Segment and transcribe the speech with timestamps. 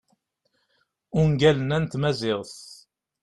[1.19, 2.53] ungalen-a n tmaziɣt